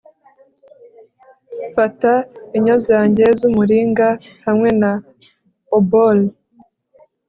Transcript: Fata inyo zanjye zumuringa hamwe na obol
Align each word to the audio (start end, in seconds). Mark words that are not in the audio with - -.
Fata 1.75 2.13
inyo 2.57 2.75
zanjye 2.87 3.25
zumuringa 3.39 4.07
hamwe 4.45 4.69
na 4.81 4.91
obol 5.77 6.17